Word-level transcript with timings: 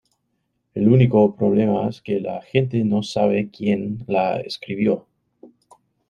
El 0.73 0.87
único 0.89 1.35
problema 1.35 1.87
es 1.87 2.01
que 2.01 2.19
la 2.19 2.41
gente 2.41 2.83
no 2.83 3.03
sabe 3.03 3.51
quien 3.51 4.03
la 4.07 4.39
escribió. 4.39 5.05